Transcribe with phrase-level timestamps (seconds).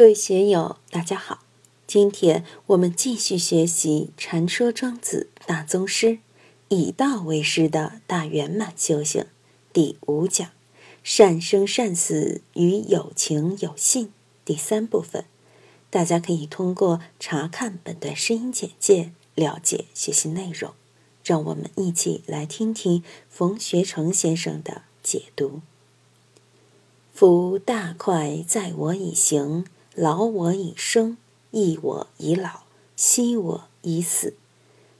[0.00, 1.44] 各位学友，大家好！
[1.86, 6.20] 今天我们继续学习《禅说庄子大宗师，
[6.68, 9.24] 以道为师的大圆满修行》
[9.74, 10.48] 第五讲
[11.04, 14.10] “善生善死与有情有信”
[14.46, 15.26] 第三部分。
[15.90, 20.72] 大家可以通过查看本段声音简介了解学习内容。
[21.22, 25.60] 让我们一起来听听冯学成先生的解读。
[27.12, 29.66] 夫大快在我以行。
[29.96, 31.16] 劳我以生，
[31.50, 32.60] 益我以老，
[32.94, 34.34] 息我以死。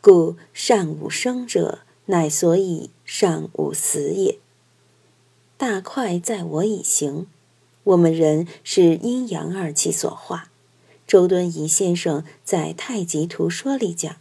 [0.00, 4.38] 故善无生者，乃所以善无死也。
[5.56, 7.28] 大快在我以行。
[7.84, 10.50] 我们人是阴阳二气所化。
[11.06, 14.16] 周敦颐先生在《太极图说》里讲：“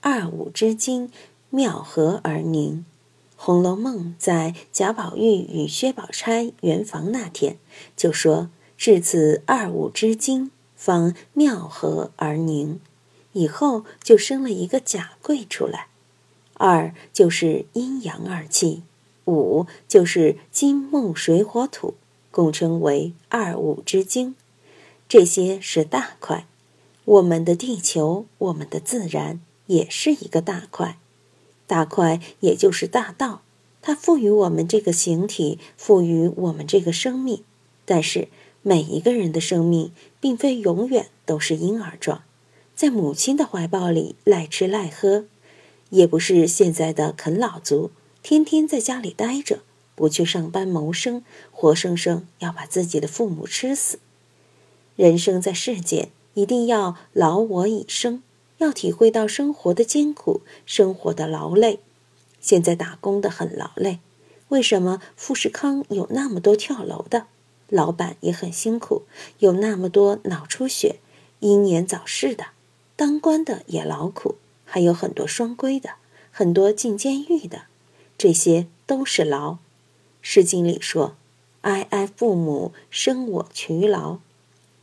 [0.00, 1.10] 二五之精，
[1.50, 2.84] 妙合而凝。”
[3.42, 7.58] 《红楼梦》在贾宝玉与薛宝钗圆房那天
[7.96, 8.48] 就说。
[8.76, 12.78] 至此，二五之精方妙合而凝，
[13.32, 15.88] 以后就生了一个甲贵出来。
[16.54, 18.82] 二就是阴阳二气，
[19.24, 21.94] 五就是金木水火土，
[22.30, 24.34] 共称为二五之精。
[25.08, 26.46] 这些是大块。
[27.06, 30.98] 我们的地球，我们的自然，也是一个大块。
[31.66, 33.40] 大块也就是大道，
[33.80, 37.42] 它赋予我们这个形体，赋予我们这个生命，
[37.86, 38.28] 但是。
[38.68, 42.24] 每一个人的生命，并非永远都是婴儿状，
[42.74, 45.26] 在母亲的怀抱里赖吃赖喝，
[45.90, 47.92] 也不是现在的啃老族，
[48.24, 49.60] 天天在家里待着，
[49.94, 51.22] 不去上班谋生，
[51.52, 54.00] 活生生要把自己的父母吃死。
[54.96, 58.24] 人生在世间，一定要劳我以生，
[58.58, 61.78] 要体会到生活的艰苦，生活的劳累。
[62.40, 64.00] 现在打工的很劳累，
[64.48, 67.28] 为什么富士康有那么多跳楼的？
[67.68, 69.02] 老板也很辛苦，
[69.38, 70.96] 有那么多脑出血、
[71.40, 72.46] 英年早逝的；
[72.94, 75.94] 当官的也劳苦，还有很多双规的，
[76.30, 77.62] 很多进监狱的，
[78.16, 79.52] 这些都是劳。
[80.22, 81.16] 《诗经》里说
[81.62, 84.18] ：“哀哀父母，生我劬劳。”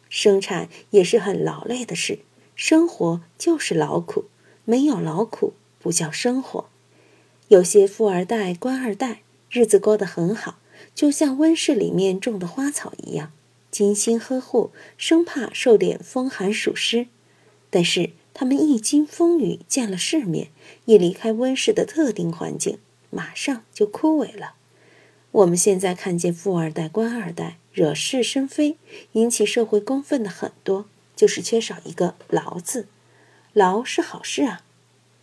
[0.10, 2.20] 生产也是很劳累的事，
[2.56, 4.26] 生活就是劳苦，
[4.64, 6.66] 没有劳苦不叫生活。
[7.48, 10.58] 有些富二代、官二代，日子过得很好。
[10.96, 13.32] 就像温室里面种的花草一样，
[13.72, 17.08] 精心呵护，生怕受点风寒暑湿。
[17.70, 20.50] 但是他们一经风雨，见了世面，
[20.86, 22.78] 一离开温室的特定环境，
[23.10, 24.54] 马上就枯萎了。
[25.32, 28.78] 我们现在看见富二代、官二代惹是生非，
[29.14, 32.88] 引起社会公愤的很多，就是缺少一个“劳”字。
[33.54, 34.62] 劳是好事啊。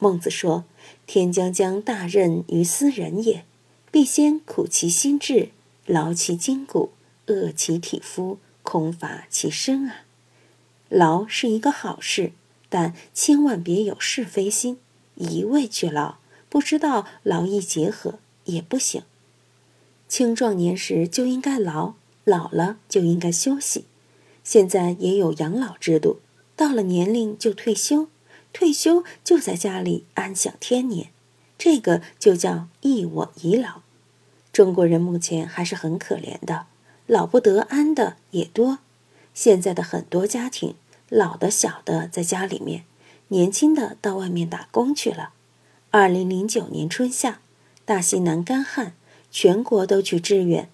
[0.00, 0.64] 孟子说
[1.06, 3.44] ：“天将降大任于斯人也，
[3.92, 5.50] 必先苦其心志。”
[5.90, 6.92] 劳其筋骨，
[7.26, 10.04] 饿其体肤，空乏其身啊！
[10.88, 12.30] 劳是一个好事，
[12.68, 14.78] 但千万别有是非心，
[15.16, 16.18] 一味去劳，
[16.48, 19.02] 不知道劳逸结合也不行。
[20.06, 23.86] 青壮年时就应该劳，老了就应该休息。
[24.44, 26.20] 现在也有养老制度，
[26.54, 28.06] 到了年龄就退休，
[28.52, 31.10] 退休就在家里安享天年，
[31.58, 33.82] 这个就叫益我以老。
[34.52, 36.66] 中国人目前还是很可怜的，
[37.06, 38.78] 老不得安的也多。
[39.32, 40.74] 现在的很多家庭，
[41.08, 42.84] 老的小的在家里面，
[43.28, 45.30] 年轻的到外面打工去了。
[45.90, 47.40] 二零零九年春夏，
[47.84, 48.94] 大西南干旱，
[49.30, 50.68] 全国都去支援，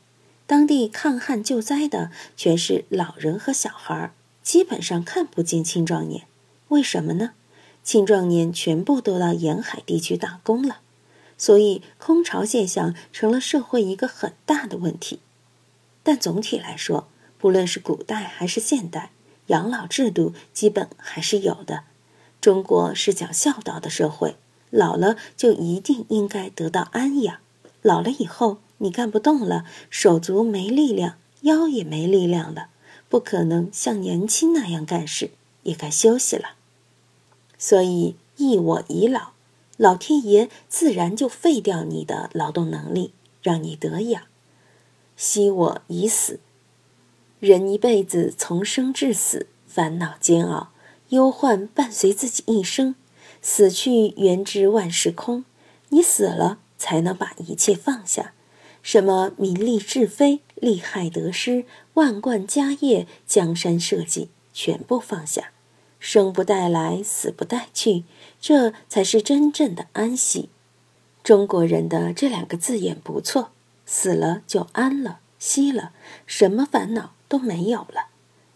[0.47, 4.11] 当地抗旱救灾的全是老人和小孩，
[4.43, 6.27] 基本上看不见青壮年。
[6.69, 7.33] 为什么呢？
[7.83, 10.81] 青壮年全部都到沿海地区打工了。
[11.39, 15.21] 所以，空巢现象成了社会一个很大的问题。
[16.03, 17.09] 但总体来说，
[17.39, 19.11] 不论是古代还是现代，
[19.49, 21.85] 养老制度基本还是有的。
[22.41, 24.37] 中国是讲孝道的社会，
[24.71, 27.39] 老了就一定应该得到安养。
[27.83, 32.69] 老了以后，你干不动了，手足没力量，腰也没力量了，
[33.09, 35.31] 不可能像年轻那样干事，
[35.65, 36.51] 也该休息了。
[37.59, 39.36] 所以，一我已老。
[39.77, 43.13] 老天爷自然就废掉你的劳动能力，
[43.43, 44.23] 让你得养，
[45.17, 46.41] 惜我已死。
[47.41, 50.71] 人一辈子从生至死，烦恼煎熬，
[51.11, 52.95] 忧患伴随自己一生。
[53.43, 55.45] 死去原知万事空，
[55.91, 58.33] 你死了才能把一切放下。
[58.83, 61.65] 什么名利是非、利害得失、
[61.95, 65.51] 万贯家业、江山社稷，全部放下。
[65.99, 68.05] 生不带来，死不带去，
[68.41, 70.49] 这才是真正的安息。
[71.23, 73.51] 中国人的这两个字眼不错，
[73.85, 75.91] 死了就安了，息了，
[76.27, 78.11] 什么烦恼都没有了。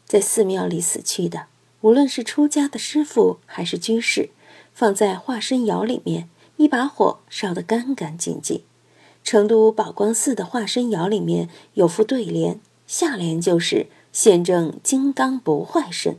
[0.06, 1.46] 在寺庙里死去的，
[1.80, 4.30] 无论是出家的师傅还是居士，
[4.72, 8.62] 放在化身窑里面，一把火烧得干干净净。
[9.22, 16.16] 成都宝光寺的化身窑里面有副对联，下联就是“现证金刚不坏身”，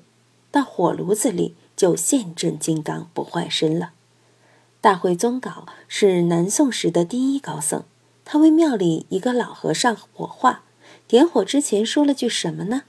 [0.52, 3.94] 到火炉子里就现证金刚不坏身了。
[4.82, 7.84] 大慧宗杲是南宋时的第一高僧，
[8.26, 10.64] 他为庙里一个老和尚火化，
[11.08, 12.84] 点火之前说了句什么呢？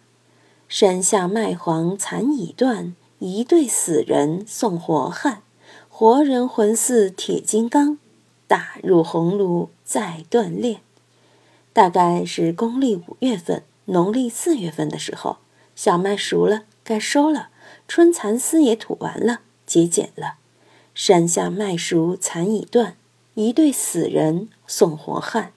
[0.68, 5.42] 山下麦黄残已断，一对死人送活汉。
[5.90, 7.98] 活人魂似铁金刚，
[8.46, 10.80] 打入红炉再锻炼。
[11.74, 15.36] 大概是公历五月份，农历四月份的时候，
[15.76, 17.50] 小麦熟了，该收了，
[17.86, 20.34] 春蚕丝也吐完了，节俭了。
[20.94, 22.96] 山下麦熟蚕已断，
[23.34, 25.52] 一对死人送活汉。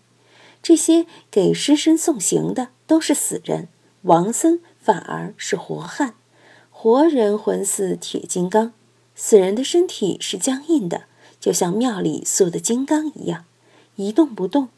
[0.61, 3.67] 这些给尸身送行的都是死人，
[4.03, 4.59] 王僧。
[4.85, 6.13] 反而是活汉，
[6.69, 8.71] 活人魂似铁金刚，
[9.15, 11.05] 死人的身体是僵硬的，
[11.39, 13.45] 就像庙里塑的金刚一样，
[13.95, 14.69] 一动不动。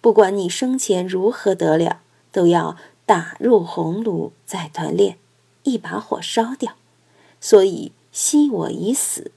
[0.00, 2.00] 不管你生前如何得了，
[2.32, 5.16] 都要打入红炉再锻炼，
[5.62, 6.74] 一把火烧掉。
[7.42, 9.32] 所以惜我已死，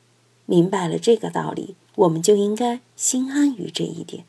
[0.46, 4.26] 明白了这个道理，我们就应该心安于这一点。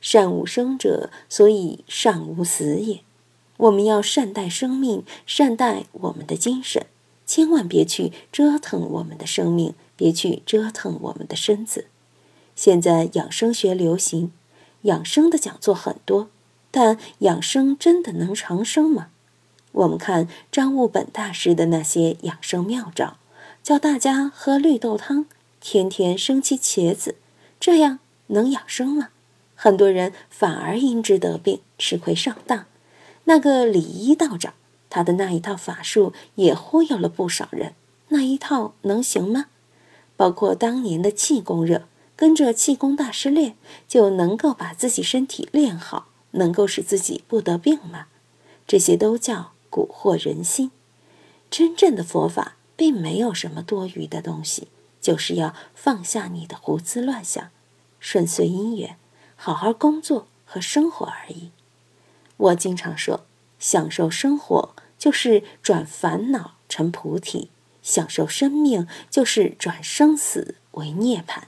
[0.00, 3.00] 善无生者，所以善无死也。
[3.58, 6.86] 我们要善待生命，善待我们的精神，
[7.26, 11.86] 千万别去折腾我们的生命，别去折腾我们的身子。
[12.54, 14.32] 现在养生学流行，
[14.82, 16.30] 养生的讲座很多，
[16.70, 19.08] 但养生真的能长生吗？
[19.76, 23.18] 我们看张悟本大师的那些养生妙招，
[23.62, 25.26] 教大家喝绿豆汤，
[25.60, 27.16] 天天生吃茄子，
[27.60, 29.08] 这样能养生吗？
[29.54, 32.64] 很多人反而因之得病，吃亏上当。
[33.24, 34.54] 那个李一道长，
[34.88, 37.74] 他的那一套法术也忽悠了不少人。
[38.08, 39.46] 那一套能行吗？
[40.16, 41.82] 包括当年的气功热，
[42.16, 43.56] 跟着气功大师练，
[43.86, 48.06] 就能够把自己身体练好，能够使自己不得病吗？
[48.66, 50.70] 这些都叫蛊惑人心。
[51.50, 54.68] 真正的佛法并没有什么多余的东西，
[55.02, 57.50] 就是要放下你的胡思乱想，
[58.00, 58.96] 顺遂因缘，
[59.36, 61.50] 好好工作和生活而已。
[62.38, 63.26] 我经常说，
[63.58, 67.50] 享受生活就是转烦恼成菩提，
[67.82, 71.42] 享受生命就是转生死为涅槃。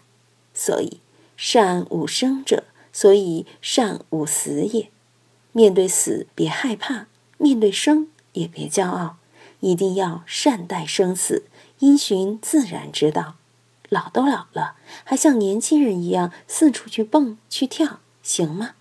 [0.55, 1.01] 所以，
[1.37, 4.91] 善无生者，所以善无死也。
[5.53, 9.17] 面对死别害怕，面对生也别骄傲，
[9.61, 11.45] 一定要善待生死，
[11.79, 13.35] 因循自然之道。
[13.89, 18.75] 老都老了，还像年轻人一样四处去蹦去跳，行吗？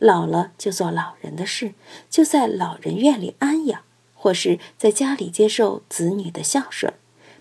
[0.00, 1.74] 老了就做老人的事，
[2.08, 3.82] 就在老人院里安养，
[4.14, 6.94] 或是在家里接受子女的孝顺。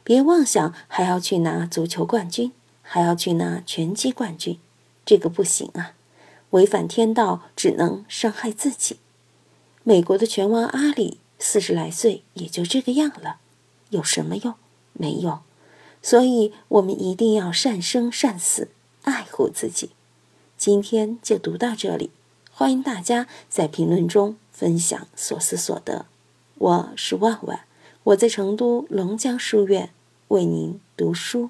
[0.04, 2.52] 别妄想还要去拿足球冠军，
[2.82, 4.60] 还要去拿拳击冠军，
[5.06, 5.94] 这个不行啊！
[6.52, 8.98] 违反天道，只能伤害自己。
[9.84, 13.36] 美国的拳王阿里四十来岁也就这个样了，
[13.90, 14.56] 有什么用？
[14.94, 15.40] 没用。
[16.02, 18.70] 所以我们一定要善生善死，
[19.02, 19.90] 爱护自己。
[20.58, 22.12] 今天就读到这里。
[22.50, 26.06] 欢迎大家在评论中分享所思所得。
[26.56, 27.66] 我是万万，
[28.04, 29.90] 我在成都龙江书院
[30.30, 31.50] 为您读书。